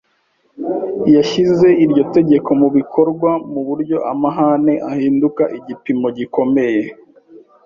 Yashyize 1.15 1.67
iryo 1.83 2.03
tegeko 2.15 2.49
mu 2.61 2.67
bikorwa 2.77 3.29
mu 3.51 3.61
buryo 3.67 3.97
amahame 4.11 4.73
ahinduka 4.91 5.43
igipimo 5.57 6.07
gikomeye 6.17 6.83